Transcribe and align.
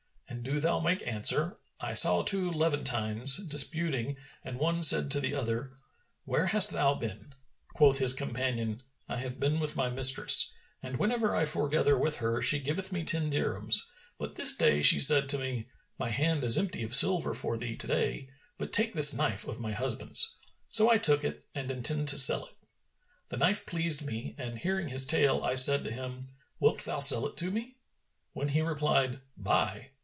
and 0.27 0.43
do 0.45 0.61
thou 0.61 0.79
make 0.79 1.05
answer, 1.05 1.57
'I 1.81 1.93
saw 1.93 2.23
two 2.23 2.51
Levantines[FN#424] 2.51 3.49
disputing 3.49 4.17
and 4.45 4.57
one 4.57 4.81
said 4.81 5.11
to 5.11 5.19
the 5.19 5.35
other, 5.35 5.73
'Where 6.23 6.47
hast 6.47 6.71
thou 6.71 6.93
been?' 6.95 7.35
Quoth 7.73 7.99
his 7.99 8.13
companion, 8.13 8.81
'I 9.09 9.17
have 9.17 9.39
been 9.41 9.59
with 9.59 9.75
my 9.75 9.89
mistress, 9.89 10.53
and 10.81 10.97
whenever 10.97 11.35
I 11.35 11.43
foregather 11.43 11.95
with 11.97 12.15
her, 12.17 12.41
she 12.41 12.61
giveth 12.61 12.93
me 12.93 13.03
ten 13.03 13.29
dirhams; 13.29 13.91
but 14.17 14.35
this 14.35 14.55
day 14.55 14.81
she 14.81 14.99
said 15.01 15.27
to 15.29 15.37
me, 15.37 15.67
'My 15.99 16.09
hand 16.09 16.45
is 16.45 16.57
empty 16.57 16.81
of 16.83 16.95
silver 16.95 17.33
for 17.33 17.57
thee 17.57 17.75
to 17.75 17.85
day, 17.87 18.29
but 18.57 18.71
take 18.71 18.93
this 18.93 19.13
knife 19.13 19.45
of 19.47 19.59
my 19.59 19.73
husband's.' 19.73 20.37
So 20.69 20.89
I 20.89 20.97
took 20.97 21.25
it 21.25 21.43
and 21.53 21.69
intend 21.69 22.07
to 22.07 22.17
sell 22.17 22.45
it.' 22.45 22.55
The 23.27 23.37
knife 23.37 23.65
pleased 23.65 24.05
me 24.05 24.33
and 24.39 24.57
hearing 24.57 24.87
his 24.87 25.05
tale 25.05 25.43
I 25.43 25.53
said 25.55 25.83
to 25.83 25.91
him, 25.91 26.25
'Wilt 26.57 26.85
thou 26.85 27.01
sell 27.01 27.27
it 27.27 27.35
to 27.37 27.51
me?' 27.51 27.75
when 28.31 28.47
he 28.47 28.61
replied, 28.61 29.19
'Buy.' 29.37 29.89